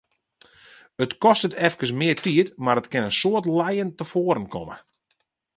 [1.03, 4.77] It kostet efkes mear tiid, mar it kin in soad lijen tefoaren komme.